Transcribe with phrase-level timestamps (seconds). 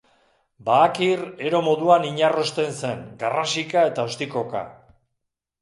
[0.69, 1.19] Baakir
[1.49, 4.65] ero moduan inarrosten zen, garrasika eta ostikoka.